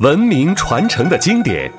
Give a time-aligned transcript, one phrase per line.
[0.00, 1.70] 文明传承的经典，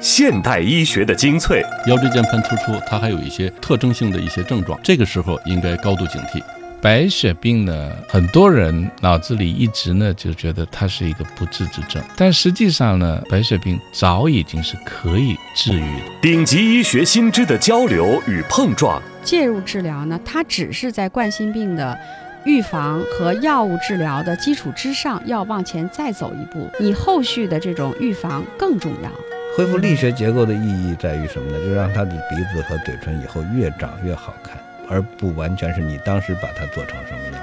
[0.00, 1.62] 现代医学的精粹。
[1.86, 6.42] 腰椎间盘突出，它还有一些特征性的一些症状，这个时候应该高度警惕。
[6.80, 16.02] 白血病呢，很多人脑子里一直呢就觉得它是一个不治之症，但实际上呢，白血病早已经是可以治愈的。
[16.22, 21.98] 顶级医学新知的交流与碰撞，介入治疗呢，它只是在冠心病的
[22.46, 26.70] 预防和药物治疗的基础之上，要往前再走一步。
[26.78, 29.10] 你后续的这种预防更重要。
[29.56, 31.58] 恢复力学结构的意义在于什么呢？
[31.66, 34.56] 就让他的鼻子和嘴唇以后越长越好看。
[34.88, 37.40] 而不完全是你当时把它做成什么样子。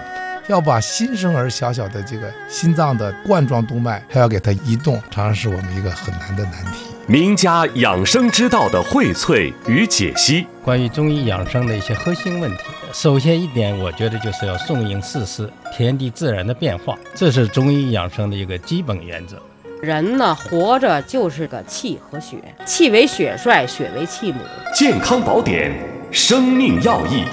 [0.48, 6.86] 要把新生儿小小的这个心脏的冠状动脉还要给它移动，常常是我们一个很难的难题。
[7.08, 12.64] 名家养生之道的荟萃与解析，关于中医养生的一些核心问题。
[12.94, 19.42] 首先一点，我觉得就是要顺应四时，天地自然的变化，这是中医养生的一个基本原则。
[19.82, 24.40] 人呢，活着就是个气和血，气为血帅，血为气母。
[24.76, 25.72] 健康宝典。
[26.12, 27.24] 生命要义，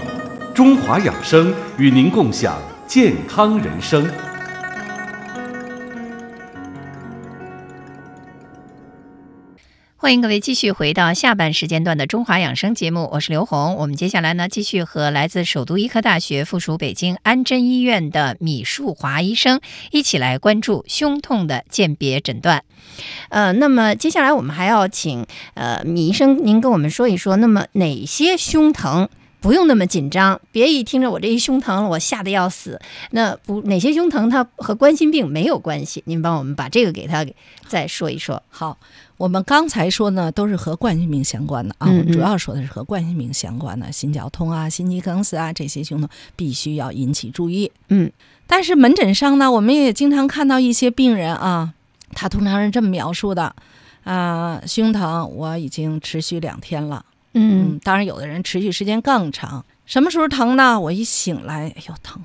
[0.55, 4.11] 中华养生与您共享健康人生。
[10.03, 13.77] 欢迎各位继续回到下半时间段的中华养生节目，我是刘红。
[13.77, 22.65] 我们接下来呢，继续和来自首都医科大学附属北京安贞医院的米树华医生一起来关注胸痛的鉴别诊断。
[23.29, 29.07] 呃，那么接下来我们还要请呃米医生您跟我们说一说，那么哪些胸疼
[29.43, 30.41] 不用那么紧张？
[30.51, 32.81] 别一听着我这一胸疼了，我吓得要死。
[33.11, 36.03] 那不哪些胸疼它和冠心病没有关系？
[36.07, 37.27] 您帮我们把这个给他
[37.69, 38.43] 再说一说。
[38.49, 38.79] 好。
[39.21, 47.71] 我们刚才说呢，都是和冠心病相关的啊，主要说的是和冠心病相关的，心绞痛啊、心肌梗死啊这些胸痛必须要引起注意。
[47.89, 48.11] 嗯，
[48.47, 51.75] 但是门诊上呢，我们也经常看到一些病人啊，
[52.15, 53.55] 他通常是这么描述的
[54.05, 57.05] 啊，胸疼我已经持续两天了。
[57.35, 60.81] 嗯，当然有的人持续时间更长，什么时候疼呢？
[60.81, 62.23] 我一醒来，哎呦疼，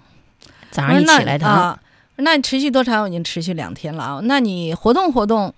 [0.72, 1.78] 早上一起来疼。
[2.16, 3.04] 那你持续多长？
[3.04, 5.54] 我已经持续两天了啊，那你活动活动。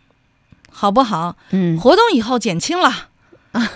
[0.80, 1.36] 好不好？
[1.50, 2.88] 嗯，活动以后减轻了，
[3.52, 3.68] 啊，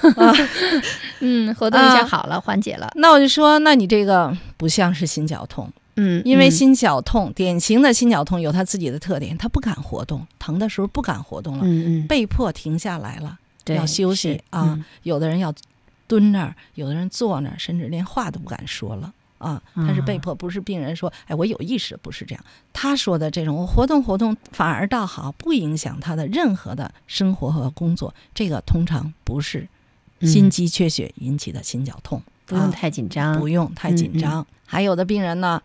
[1.19, 2.91] 嗯，活动一下好了，缓解了。
[2.95, 14.77] 那我就说，那你这个不像是心绞痛，嗯，因为心绞痛，典型的心绞痛有它自己的特点，它不敢活动，疼的时候不敢活动了，嗯嗯，被迫停下来了，对，要休息啊。
[15.01, 15.51] 有的人要
[16.05, 19.11] 蹲那儿，有的人坐那儿，甚至连话都不敢说了。
[19.41, 22.45] 啊，他是被迫，不是病人说，哎，我有意识，不是这样。
[22.71, 28.13] 他说的这种，我活动活动反而倒好，不影响他的任何的生活和工作。
[28.33, 29.67] 这个通常不是
[30.21, 34.45] 心肌缺血引起的心绞痛，不用太紧张，不用太紧张。
[34.65, 35.61] 还有的病人呢，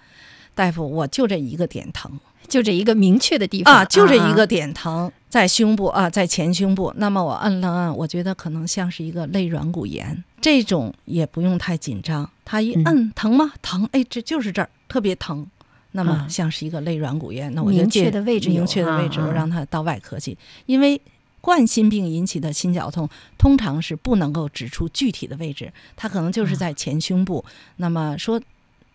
[0.54, 2.19] 大夫，我就这一个点疼。
[2.48, 6.91] 就这一个明确的地方啊，就这一个点疼，在胸部啊，在前胸部。
[6.97, 12.30] 那么我摁了摁，我觉得可能像是一个肋软骨炎，这种也不用太紧张。
[12.42, 13.52] 他一摁疼吗？
[13.60, 15.47] 疼，哎，这就是这儿特别疼。
[15.92, 20.34] 那么像是一个肋软骨炎，那我就明确的位置，明确的位置，我让他到外科去。
[20.64, 20.98] 因为
[21.42, 27.44] 冠心病引起的心绞痛，通常是不能够指出具体的位置，它可能就是在前胸部。
[27.76, 28.41] 那么说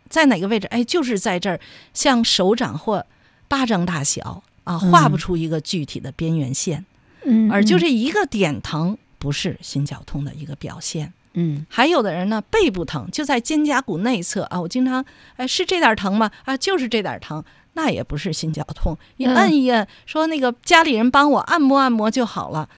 [0.10, 0.66] 在哪个位置？
[0.70, 1.60] 哎，就是在这儿，
[1.94, 3.06] 像手掌或。
[3.48, 6.86] 巴掌大小啊，画不出一个具体的边缘线，
[7.26, 15.04] 嗯，而就这一个点疼，不是心绞痛的一个表现，嗯，还有的人呢，背部疼就在肩胛骨内侧啊，我经常
[15.36, 16.30] 哎是这点疼吗？
[16.46, 22.70] 啊，就是这点疼，那也不是心绞痛，你摁一摁，说那个家里人帮我按摩按摩就好了，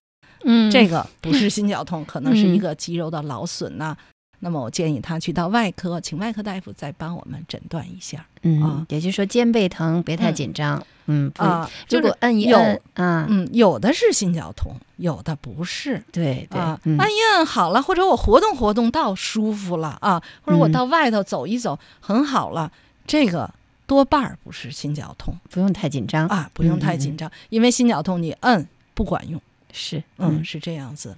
[0.45, 3.97] 嗯，这个不是心绞痛，可能是一个肌肉的劳损呐。
[4.43, 8.25] 那么我建议他去到外科，请外科大夫再帮我们诊断一下。
[8.41, 10.85] 嗯，也就是说肩背疼别太紧张。
[11.05, 16.03] 嗯啊，如果摁一摁，啊，嗯，有的是心绞痛，有的不是。
[16.11, 22.69] 对对，按一摁好了，或者我活动活动到舒服了啊，或者我到外头走一走很好了，
[23.07, 23.49] 这个
[23.87, 29.41] 多半儿不是心绞痛，不用太紧张啊，不用太紧张，因为心绞痛你摁不管用。
[29.71, 31.15] 是，嗯，是这样子。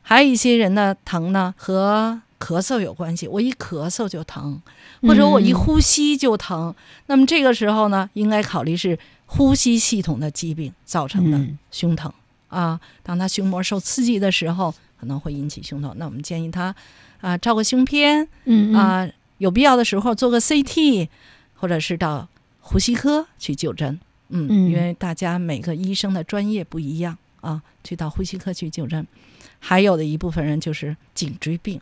[0.00, 2.22] 还有一些人呢，疼呢和。
[2.42, 4.60] 咳嗽有关系，我一咳嗽就疼，
[5.02, 6.74] 或者我一呼吸就疼。
[7.06, 11.40] 那么这个时候呢，应该考虑是呼吸系统的疾病造成的
[11.70, 12.12] 胸疼
[12.48, 12.80] 啊。
[13.04, 15.94] 当他胸膜受刺激的时候，可能会引起胸痛。
[15.96, 16.74] 那我们建议他
[17.20, 18.26] 啊，照个胸片，
[18.74, 19.08] 啊，
[19.38, 21.08] 有必要的时候做个 CT，
[21.54, 22.28] 或者是到
[22.60, 24.00] 呼吸科去就诊。
[24.30, 29.06] 嗯，因为大家每个医生的专业不一样啊，去到呼吸科去就诊。
[29.60, 31.80] 还有的一部分人就是颈椎病。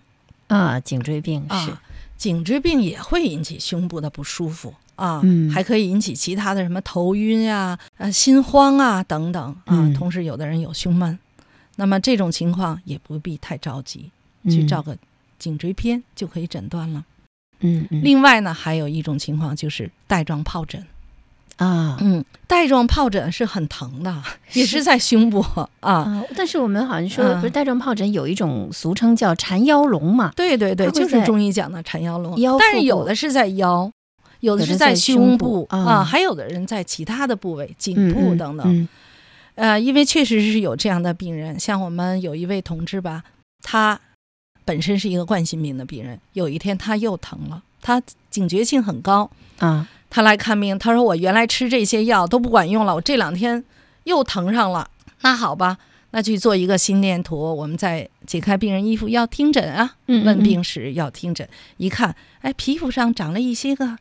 [0.51, 1.73] 啊，颈椎病是，
[2.17, 9.87] 颈椎病也会引起胸部的不舒服啊，嗯还可以引起其他的什么头晕啊、呃心慌啊等等啊。
[9.87, 11.17] 嗯同时，有的人有胸闷，
[11.77, 14.11] 那么这种情况也不必太着急，
[14.45, 14.97] 去照个
[15.39, 17.05] 颈椎片就可以诊断了。
[17.61, 20.85] 嗯嗯另外呢，还有一种情况就是带状疱疹。
[21.65, 21.97] 啊。
[22.01, 24.23] 嗯，带状疱疹是很疼的，
[24.55, 25.69] 也是在胸部啊。
[25.81, 27.41] 啊，但是我们好像说嗯。
[27.41, 30.33] 不是带状疱疹有一种俗称叫缠腰龙嘛？
[30.35, 32.39] 对对对，就是中医讲的缠腰龙。
[32.41, 33.91] 腰，但是有的是在腰，
[34.41, 35.79] 有的是在胸胸部啊。
[35.79, 38.67] 啊，还有的人在其他的部位，颈部嗯等等。
[38.67, 38.89] 嗯。
[39.57, 43.23] 呃，因为确实是有这样的病人，像我们有一位同志吧，
[43.63, 44.01] 他
[44.65, 53.65] 本身是一个冠心病的病人，有一天他又疼了，他警觉性很高，啊他来看病，他说我原来吃这些药都不管用了，我这两天
[54.05, 54.91] 又疼上了。
[55.23, 55.79] 那好吧，
[56.11, 63.97] 那去做一个心电图，我们再解开病人衣服要听诊啊，嗯嗯问病史要听诊，一看，哎，皮肤上长了一些个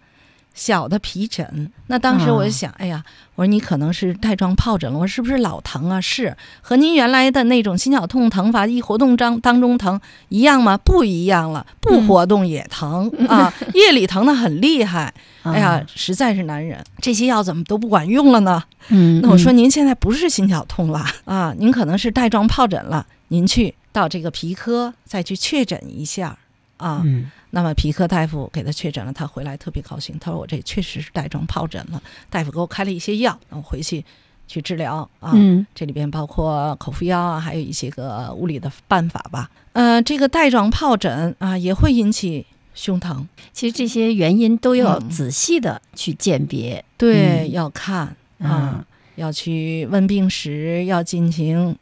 [0.59, 1.71] 小的皮疹。
[1.87, 3.01] 那当时我就想，哎呀，
[3.35, 6.01] 我说你可能是带状疱疹了，我说是不是老疼啊？
[6.01, 10.77] 是，和您原来的那种心绞痛疼法一活动当当中疼一样吗？
[10.77, 15.13] 不一样了，不活动也疼、啊，夜里疼的很厉害。
[15.43, 18.61] 哎呀，实在是难忍，这些药怎么都不管用了呢？
[18.89, 26.37] 嗯，那我说嗯您现在不是心绞痛了啊，您可能是带状疱疹了，您去到这个皮科再去确诊一下
[26.79, 27.03] 啊。
[27.05, 31.99] 嗯那么皮科大夫给他确诊了，他回来特别高兴，他说我这确实是带状疱疹了，
[32.29, 34.05] 大夫给我开了一些药，让我回去
[34.47, 35.31] 去治疗啊。
[35.33, 39.49] 嗯这里边包括口服药啊，还有一些个物理的办法吧。
[39.73, 42.45] 呃，这个带状疱疹啊也会引起
[42.75, 46.85] 胸疼，其实这些原因都要嗯仔细的去鉴别。
[46.97, 48.85] 对，嗯要看啊啊，
[49.15, 51.75] 要去问病史，要进行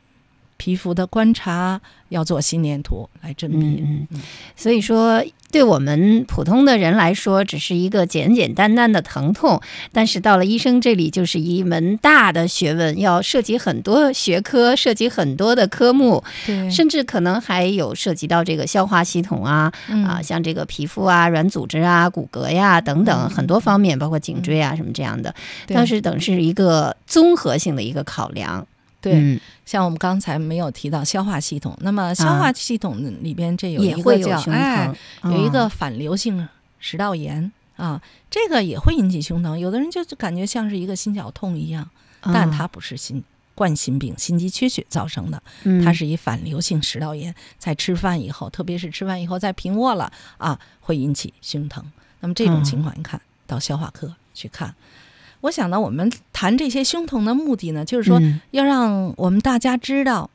[0.56, 3.60] 皮肤的观察，要做心电图来甄别。
[3.60, 4.08] 嗯。
[4.12, 4.22] 嗯，
[4.56, 9.62] 所以说，对我们普通的人来说，只是一个简简单单的疼痛，
[9.92, 20.04] 但是到了医生这里，就是一门大的学问，要涉及很多学科，涉及很多的科目，对，甚至可能还有涉及到这个消化系统啊，嗯。
[20.06, 23.30] 啊，像这个皮肤啊、软组织啊、骨骼呀等等嗯。
[23.30, 25.34] 很多方面，包括颈椎啊什么这样的，
[25.66, 25.76] 对。
[25.76, 28.66] 它是等是一个综合性的一个考量。
[29.00, 36.48] 对，嗯像我们刚才没有提到消化系统，那么消化系统里边这有也一个叫会有胸哎疼，，有一个哦反流性
[36.80, 41.90] 食道炎啊，这个也会引起胸疼，有的人就就感觉像是一个心绞痛一样，
[42.22, 43.24] 但啊它不是心
[43.54, 51.84] 冠心病、心肌缺血造成的，嗯它是以反流性食道炎，在吃饭以后，特别是吃饭以后再平卧了啊，会引起胸疼。
[52.20, 54.74] 那么这种情况，你看到消化科去看。
[55.42, 60.30] 我想呢，我们谈这些胸疼的目的呢，就是说嗯要让我们大家知道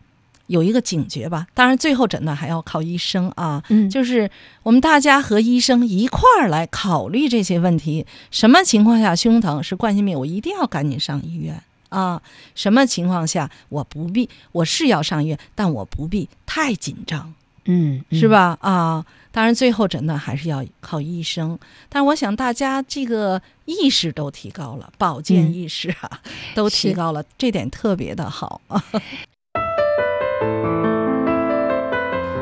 [0.47, 1.47] 有一个警觉吧。
[1.55, 3.63] 当然，最后诊断还要靠医生啊。
[3.69, 4.31] 嗯就是
[4.63, 8.05] 我们大家和医生一块儿来考虑这些问题。
[8.31, 12.21] 什么情况下胸疼是冠心病，我一定要赶紧上医院啊？
[12.55, 17.33] 什么情况下我不必，我是要上医院，但我不必太紧张，
[17.65, 18.29] 嗯是？
[18.29, 18.59] 吧？
[18.61, 21.59] 啊，当然最后诊断还是要靠医生。
[21.89, 26.21] 但我想大家这个意识都提高了，保健意识啊、
[26.55, 28.85] 都提高了，这点特别的好啊。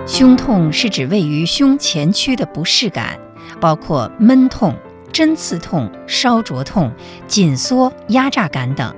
[0.07, 3.17] 胸痛是指位于胸前区的不适感，
[3.61, 4.77] 包括闷痛、
[5.13, 6.93] 针刺痛、烧灼痛、
[7.29, 8.93] 紧缩、压榨感等。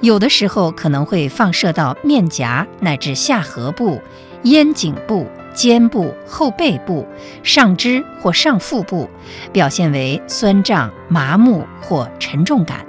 [0.00, 4.00] 有的时候可能会放射到面颊乃至下颌部、
[4.44, 5.26] 咽颈部、
[5.56, 7.04] 肩部、后背部、
[7.42, 9.10] 上肢或上腹部，
[9.52, 12.86] 表现为酸胀、麻木或沉重感。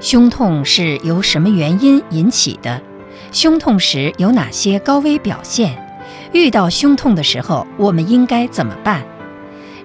[0.00, 2.82] 胸痛是由什么原因引起的？
[3.30, 5.78] 胸痛时有哪些高危表现？
[6.32, 9.02] 遇到胸痛的时候，我们应该怎么办？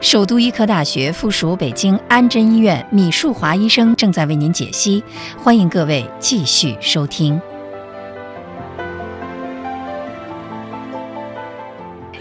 [0.01, 5.03] 首都医科大学附属北京安贞医院米树华医生正在为您解析，
[5.37, 7.39] 欢迎各位继续收听。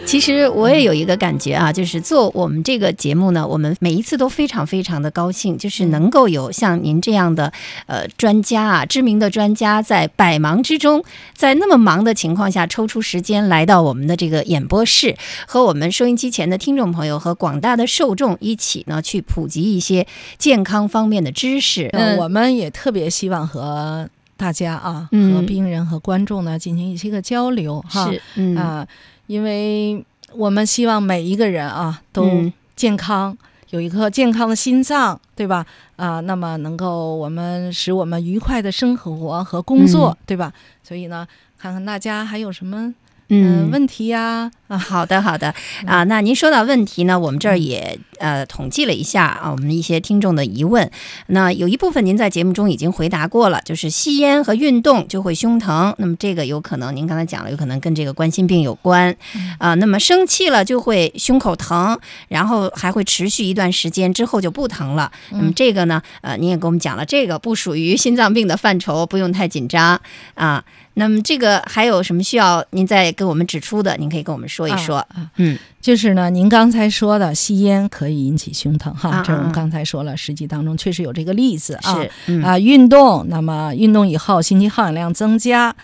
[0.06, 7.52] 其实我也有一个感觉啊，就是做我们这个节目呢，我们每一次都非常非常的高兴，就是能够有像您这样的
[7.86, 20.06] 呃专家啊，知名的专家，在百忙之中，在那么忙的情况下抽出时间来到我们的这个演播室，和我们收音机前的听众朋友和广大的受众一起呢，去普及一些
[20.38, 21.90] 健康方面的知识。
[21.92, 28.10] 呃，我们也特别希望和大家啊，嗯和病人和观众呢进行一些个交流哈。
[28.10, 28.86] 是嗯啊，
[29.26, 33.36] 因为我们希望每一个人啊都嗯健康，
[33.70, 35.64] 有一颗健康的心脏，对吧？
[35.96, 40.52] 啊，那么能够我们使我们愉快的生活和工作，嗯对吧？
[40.82, 41.26] 所以呢，
[41.58, 42.94] 看看大家还有什么
[43.28, 45.52] 嗯问题呀、啊，好的，好的
[45.84, 46.04] 啊。
[46.04, 50.88] 那您说到问题呢，我们这儿也呃统计了一下啊，我们一些听众的疑问。
[51.26, 55.92] 那有一部分您在节目中已经回答过了，就是吸烟和运动就会胸疼。
[55.98, 59.14] 那么这个有可能您刚才讲了，有可能跟这个冠心病有关
[59.58, 59.74] 啊。
[59.74, 65.10] 那么生气了就会胸口疼，然后还会持续一段时间之后就不疼了。
[65.30, 70.00] 那么这个呢，呃，您也给我们讲了，这个不属于心脏病的范畴，不用太紧张
[70.34, 70.62] 啊。
[70.98, 73.94] 那么这个还有什么需要您再给我们指出的？
[73.98, 74.96] 您可以跟我们说一说。
[74.96, 81.98] 啊嗯，就是呢，您刚才说的吸烟可以引起胸疼哈，啊这是我们啊刚才说了，实际当中确实有这个例子啊
[82.42, 85.76] 啊，运动，那么运动以后心肌耗氧量增加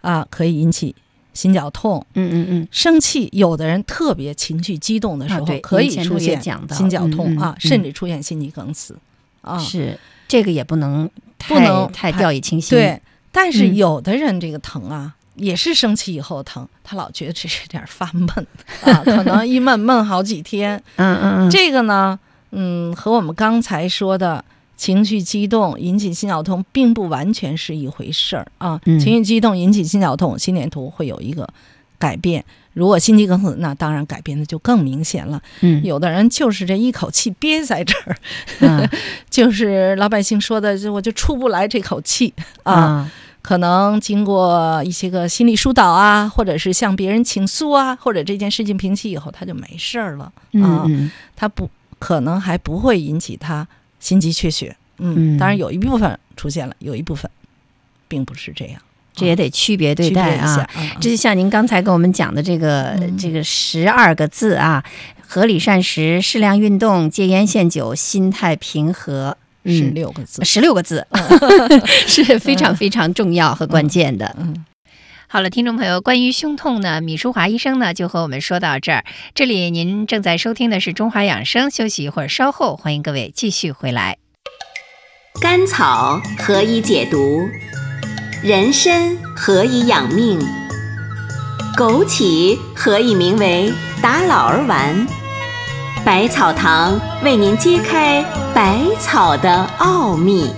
[0.00, 0.92] 啊，可以引起
[1.32, 2.04] 心绞痛。
[2.14, 6.42] 嗯嗯嗯，生气，有的人特别情绪激动的时候，可以出现
[6.72, 8.96] 心绞痛啊，甚至出现心肌梗死
[9.42, 9.56] 啊。
[9.58, 9.96] 是
[10.26, 11.08] 这个也不能
[11.46, 12.76] 不能太太掉以轻心。
[12.76, 13.00] 对，
[13.36, 18.26] 但是嗯有的人这个疼啊，也是生气以后疼，他老觉得这是点儿发闷
[18.82, 20.82] 啊，可能一闷闷好几天。
[20.96, 22.18] 嗯嗯嗯，这个呢，
[22.52, 24.42] 嗯，和我们刚才说的
[24.78, 28.80] 情绪激动引起心绞痛并不完全是一回事儿啊。
[28.86, 31.46] 嗯情绪激动引起心绞痛，心电图会有一个
[31.98, 32.42] 改变。
[32.72, 35.40] 如果心肌梗死，那当然改变的就更明显了。
[35.60, 38.16] 嗯有的人就是这一口气憋在这儿，
[38.68, 38.90] 啊
[39.30, 42.72] 就是老百姓说的，就我就出不来这口气啊。
[42.72, 43.12] 啊
[43.46, 50.32] 可能经过一些个心理疏导啊，或者是向别人倾诉啊，或者这件事情平息以后，他就没事儿了啊。
[50.54, 53.64] 嗯嗯他不可能还不会引起他
[54.00, 54.76] 心肌缺血。
[54.98, 57.30] 嗯嗯，当然有一部分出现了，有一部分
[58.08, 58.80] 并不是这样。
[59.14, 60.68] 这也得区别对待啊
[61.00, 64.84] 这就像您刚才跟我们讲的这个、嗯这个十二个字啊，
[65.24, 69.36] 合理膳食、适量运动、戒烟限酒、心态平和。
[69.66, 70.44] 十嗯，六个字。
[70.44, 71.06] 十六个字
[72.06, 74.34] 是非常非常重要和关键的。
[74.38, 74.64] 嗯，
[75.28, 79.04] 好了，听众朋友，关于胸痛呢，米淑华医生呢就和我们说到这儿。
[79.34, 84.18] 这里您正在收听的是中华养生，休息一会儿，稍后欢迎各位继续回来。
[85.40, 87.48] 甘草何以解毒？
[88.42, 90.38] 人参何以养命？
[91.76, 93.70] 枸杞何以名为
[94.00, 95.06] 打老儿丸？
[96.06, 98.22] 百草堂为您揭开
[98.54, 100.48] 百草的奥秘。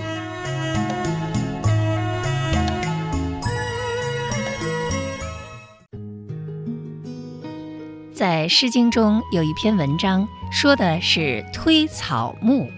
[8.13, 12.69] 在《诗经》中有一篇文章，说的是推草木。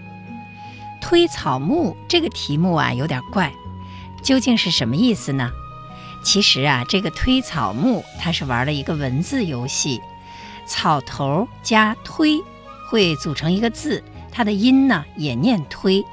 [0.98, 3.52] 推草木这个题目啊，有点怪，
[4.22, 5.50] 究竟是什么意思呢？
[6.24, 10.00] 其实啊，这个推草木它是玩了一个文字游戏，
[10.64, 12.42] 草头加推
[12.92, 16.04] 会组成一个字，它的音呢也念推。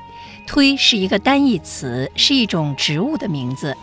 [0.47, 3.75] 推是一个单义词，是一种植物的名字，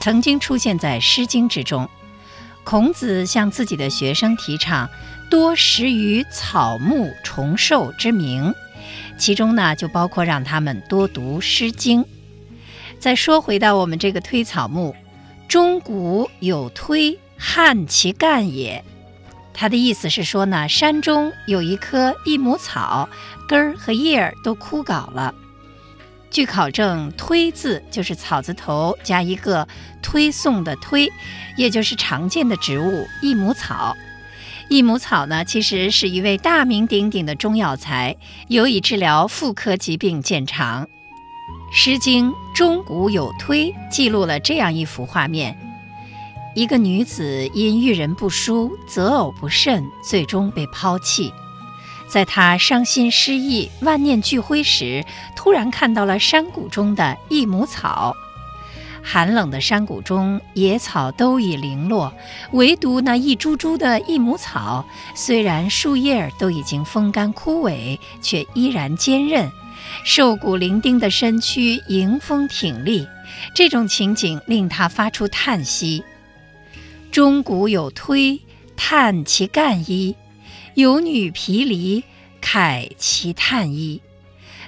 [0.00, 1.88] 曾经出现在《诗经》之中。
[2.62, 4.86] 孔子向自己的学生提倡
[5.30, 8.54] 多识于草木虫兽之名，
[9.18, 12.04] 其中呢就包括让他们多读《诗经》。
[12.98, 14.94] 再说回到我们这个推草木，
[15.48, 18.84] 中古有推，汉其干也。
[19.54, 23.08] 它的意思是说呢，山中有一棵益母草，
[23.46, 25.34] 根儿和叶儿都枯槁了。
[26.30, 29.68] 据考证，“推”字就是草字头加一个
[30.00, 31.12] 推送的“推”，
[31.58, 33.94] 也就是常见的植物益母草。
[34.70, 38.16] 益母草呢，其实是一味大名鼎鼎的中药材，
[38.48, 40.86] 有以治疗妇科疾病见长。
[41.70, 45.54] 《诗经·中古有推》记录了这样一幅画面：
[46.54, 51.32] 一个女子因遇人不淑，择偶不慎，最终被抛弃。
[52.06, 55.02] 在她伤心失意、万念俱灰时，
[55.34, 58.14] 突然看到了山谷中的益母草。
[59.02, 62.12] 寒冷的山谷中，野草都已零落，
[62.52, 69.50] 唯独那一株株的益母草，虽然树叶都已经风干枯萎，却依然坚韧，
[70.04, 73.08] 瘦骨伶仃的身躯迎风挺立。
[73.54, 76.04] 这种情景令她发出叹息
[77.12, 78.40] ：“中古有推，
[78.74, 80.16] 叹其干衣。
[80.76, 82.02] 有女毗离，
[82.40, 84.00] 慨其叹矣。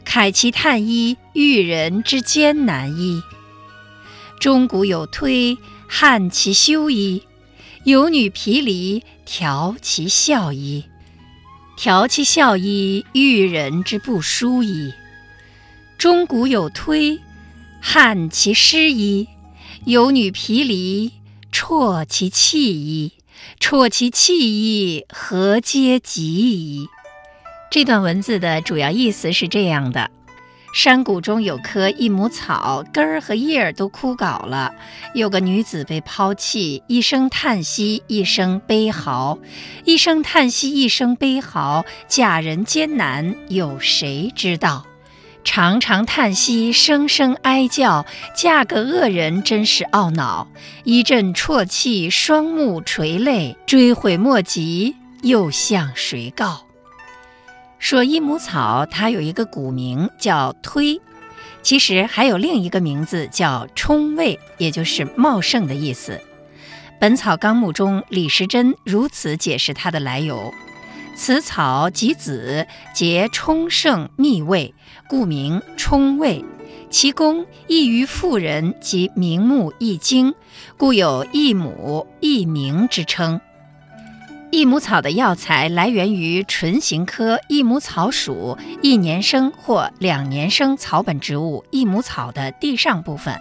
[0.05, 3.23] 慨其叹衣，遇人之艰难矣。”
[4.39, 5.57] 中古有推，
[5.89, 7.23] 汉其修矣；
[7.85, 10.85] 有女毗离，调其笑矣。
[11.79, 14.93] 调其笑矣，遇人之不淑矣。
[15.97, 17.19] 中古有推，
[17.81, 19.27] 汉其失矣；
[19.87, 21.11] 有女毗离，
[21.55, 23.13] 啜其气矣。
[23.61, 26.89] 啜其气矣，何嗟及矣？
[27.71, 30.11] 这段文字的主要意思是这样的。
[30.75, 34.75] 山谷中有棵益母草，根儿和叶儿都枯槁了。
[35.15, 39.39] 有个女子被抛弃，一声叹息，一声悲嚎，
[39.85, 41.85] 一声叹息，一声悲嚎。
[42.09, 44.85] 嫁人艰难，有谁知道？
[45.45, 50.49] 长长叹息，声声哀叫，嫁个恶人真是懊恼。
[50.85, 56.65] 一阵啜泣，双目垂泪，追悔莫及，又向谁告？
[57.79, 60.99] 说益母草，它有一个古名叫推，
[61.63, 66.13] 其实还有另一个名字叫充味，也就是茂盛的意思。
[66.99, 70.55] 《本草纲目》中李时珍如此解释它的来由：
[71.15, 74.75] 此草及子，结充盛蜜味，
[75.15, 76.45] 故名冲味。
[76.91, 80.35] 其功异于妇人及明目益精，
[80.77, 83.41] 故有益母益明之称。
[84.51, 93.41] 益母草的药材来源于唇形科益母草属一年生或两年生草本植物益母草的地上部分。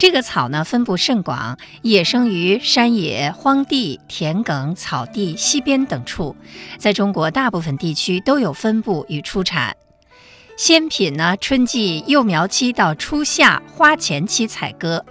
[0.00, 6.34] 这个草呢，分布甚广，野生于山野、荒地、田埂、草地、溪边等处，
[6.76, 9.76] 在中国大部分地区都有分布与出产。
[10.58, 15.04] 鲜品呢，春季幼苗期到初夏花前期采割；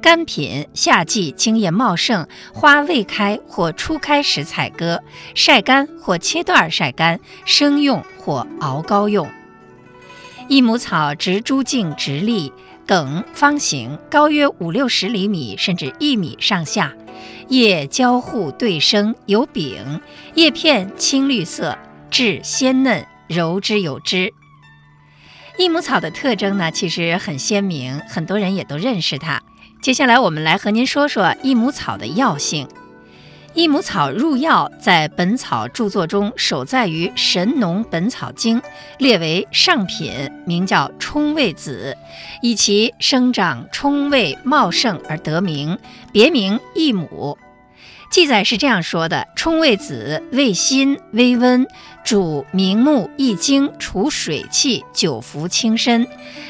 [0.00, 4.98] 干品夏季茎叶茂盛、花未开或初开时采割，
[5.34, 9.30] 晒干或切段晒干，生用或熬膏用。
[10.48, 12.50] 益母草植株茎直立，
[12.86, 16.94] 梗方形，高约五六十厘米，甚至一米上下，
[17.48, 20.00] 叶交互对生，有柄，
[20.34, 21.76] 叶片青绿色，
[22.10, 24.32] 质鲜嫩，柔之有汁。
[25.56, 29.40] 益母草的特征呢，其实很鲜明，很多人也都认识它。
[29.80, 32.66] 接下来，我们来和您说说益母草的药性。
[33.54, 38.60] 益母草入药，在《本草》著作中首载于《神农本草经》，
[38.98, 40.12] 列为上品，
[40.44, 41.96] 名叫冲味子，
[42.42, 45.78] 以其生长冲味茂盛而得名，
[46.10, 47.38] 别名益母。
[48.14, 51.66] 记载是这样说的：冲味子味辛微温。
[52.04, 56.06] 主明目益精，除水气，久服轻身。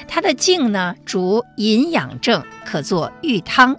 [0.07, 3.75] 它的茎呢，主饮养症，可做浴汤。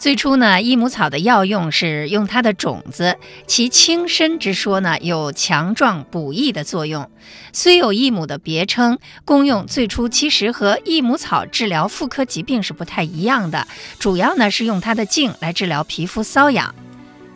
[0.00, 7.08] 最初呢，益母草的药用是用它的种子，其轻身之说呢，有强壮补益的作用。
[7.52, 13.68] 虽有益母的别称，功用最初其实和益母草治疗妇科疾病是不太一样的。
[14.00, 16.74] 主要呢是用它的茎来治疗皮肤瘙痒。《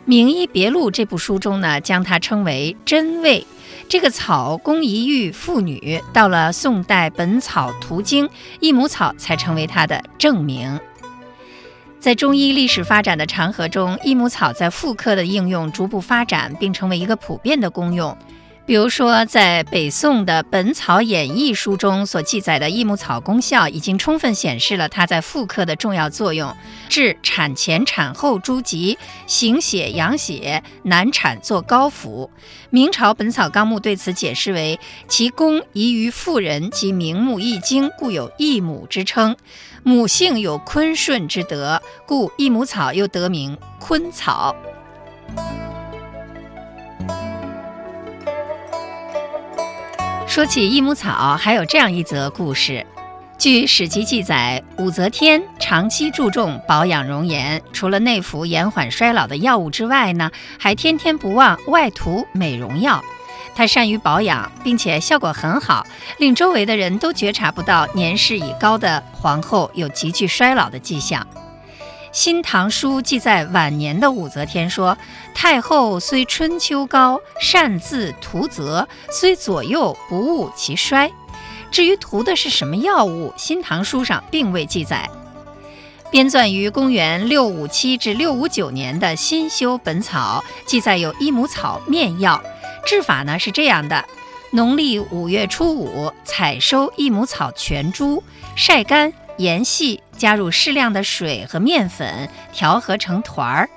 [0.07, 3.45] 名医别录》这部书中呢，将它称为真味。
[3.89, 8.25] 这个草供一玉妇女，到了宋代《本草图经》，
[8.61, 10.79] 益母草才成为它的正名。
[11.99, 18.17] 在中医历史发展的长河中，益母草在妇科的应用逐步发展，并成为一个普遍的功用。
[18.67, 26.53] 比如说，在北宋的《本草演义》书中所记载的益母草功效，已经充分显示了它在妇科的重要作用，
[26.89, 32.29] 治产前产后诸疾，行血养血，难产作高服。
[32.69, 34.77] 明朝《本草纲目》对此解释为：
[35.07, 39.37] 其功宜于妇人及名目益精，故有益母之称。
[39.83, 44.53] 母性有坤顺之德，故益母草又得名坤草。
[50.37, 52.85] 说起益母草，还有这样一则故事。
[53.39, 63.03] 据史籍记载，武则天长期注重保养容颜，除了内服延缓衰老的药物之外呢，还天天不忘外涂美容药。
[63.55, 65.83] 她善于保养，并且效果很好，
[66.19, 71.25] 令周围的人都觉察不到年事已高的皇后有急剧衰老的迹象。
[72.17, 74.97] 《新唐书》记载晚年的武则天说
[75.35, 81.11] ：“太后虽春秋高，擅自涂泽，虽左右不误其衰。”
[81.69, 85.07] 至于涂的是什么药物，《新唐书》上并未记载。
[86.09, 92.41] 编纂于公元六五七至六五九年的《新修本草》记载有益母草面药，
[92.83, 94.03] 制法呢是这样的：
[94.49, 98.23] 农历五月初五，采收益母草全株，
[98.55, 99.13] 晒干。
[99.37, 103.69] 研细，加入适量的水和面粉，调和成团儿。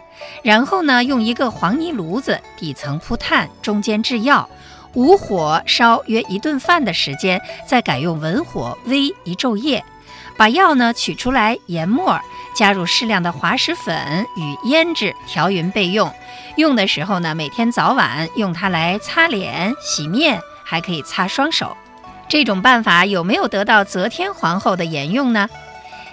[0.43, 4.49] 然后呢，用一个黄泥炉子，底层铺炭，中间制药，
[4.95, 9.85] 武火烧约一顿饭的时间，再改用文火煨一昼夜。
[10.37, 12.19] 把药呢取出来研末，
[12.55, 16.11] 加入适量的滑石粉与胭脂，调匀备用。
[16.57, 21.77] 用的时候呢，每天早晚用它来擦脸、洗面，还可以擦双手。
[22.29, 25.49] 这种办法有没有得到则天皇后的沿用呢？《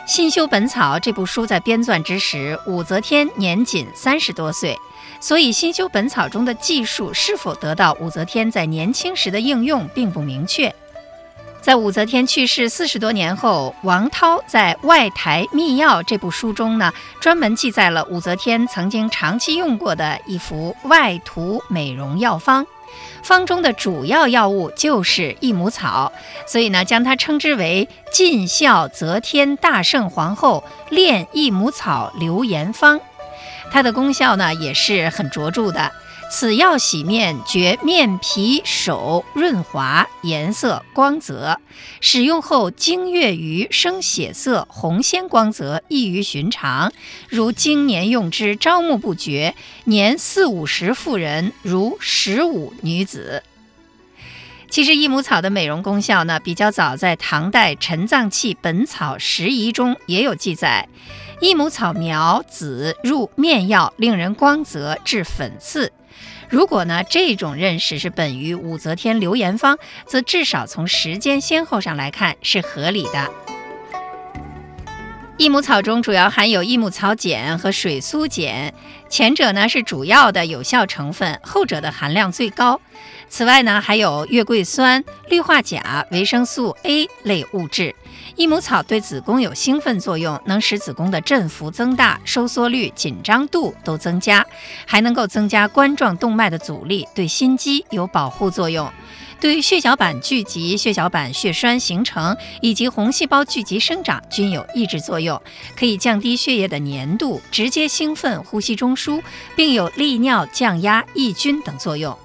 [0.08, 4.80] 新修本草》这部书在编纂之时，武则天年仅三十多岁，
[5.20, 10.74] 所以《新修本草》中的技术是否得到武则天在年轻时的应用，并不明确。
[11.62, 22.66] 在武则天去世四十多年后，王涛在《外台秘药》这部书中呢，专门记载了武则天曾经长期用过的一幅外涂美容药方，
[23.24, 26.12] 方中的主要药物就是益母草，
[26.48, 33.00] 所以呢，将它称之为“尽孝则天大圣皇后炼益母草留言方”。
[33.70, 35.92] 它的功效呢，也是很卓著的。
[36.30, 41.60] 此药洗面，觉面皮手润滑，颜色光泽。
[42.02, 46.92] 使用后经月余，生血色，红鲜光泽，异于寻常。
[47.30, 49.56] 如经年用之，朝暮不绝。
[49.86, 53.42] 年四五十妇人，如十五女子。
[54.70, 60.90] 其实益母草的美容功效呢，比较早，在唐代《陈藏器本草拾遗》中也有记载。
[61.40, 65.92] 益母草苗子入面药，令人光泽，治粉刺。
[66.50, 73.30] 如果呢，这种认识是本于武则天留言方，则至少从时间先后上来看是合理的。
[75.38, 78.74] 益母草中主要含有益母草碱和水苏碱，
[79.08, 82.82] 前者呢是主要的有效成分，后者的含量最高。
[83.30, 87.94] 此外呢，还有月桂酸、氯化钾、维生素 A 类物质。
[88.38, 94.46] 益母草对子宫有兴奋作用，能使子宫的振幅增大、收缩率、紧张度都增加，
[94.86, 98.88] 还能够增加冠状动脉的阻力，对心肌有保护作用，
[99.40, 105.42] 对于血小板聚集、血小板血栓形成以及红细胞聚集生长均有抑制作用，
[105.76, 109.20] 可以降低血液的粘度，直接兴奋呼吸中枢，
[109.56, 112.16] 并有利尿、降压、抑菌等作用。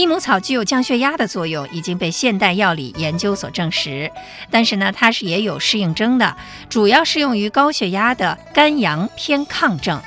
[0.00, 4.10] 益母草具有降血压的作用，已经被现代药理研究所证实。
[4.50, 6.34] 但是呢，它是也有适应症的，
[6.70, 10.00] 主要适用于高血压的肝阳偏亢症。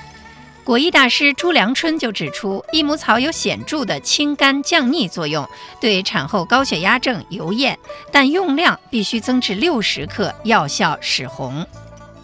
[0.64, 5.48] 国医大师朱良春就指出，益母草有显著的清肝降逆作用，
[5.80, 7.78] 对产后高血压症尤验，
[8.12, 11.64] 但用量必须增至六十克，药效始红。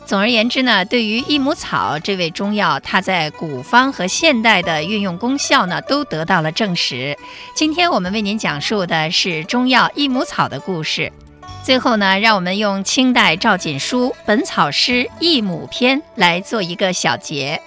[0.10, 7.16] 总而言之呢，对于益母草这味中药，它在古方和现代的运用功效呢，都得到了证实。
[7.54, 11.14] 今天我们为您讲述的是中药益母草的故事。
[11.62, 17.62] 最后呢，让我们用清代赵锦书《本草诗益母篇》来做一个小结：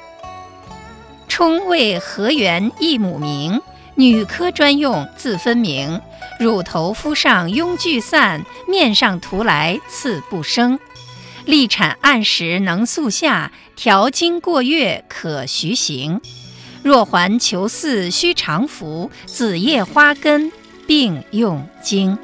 [1.28, 3.62] 冲为河源益母名，
[3.94, 6.00] 女科专用自分明。
[6.40, 10.76] 乳头敷上痈聚散，面上涂来刺不生。
[11.44, 16.20] 立产按时能速下，调经过月可徐行。
[16.82, 20.50] 若还求嗣须常服，子叶花根
[20.86, 22.18] 并用经。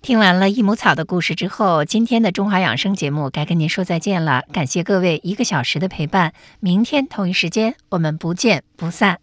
[0.00, 4.42] 听完了益母草的故事之后，今天的中华养生节目该跟您说再见了。
[4.52, 9.18] 感谢各位一个小时的陪伴，明天同一时间我们不见不散。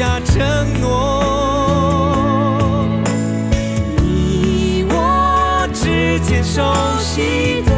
[0.00, 0.88] 下承诺。
[3.98, 6.62] 你我之间熟
[6.98, 7.69] 悉的。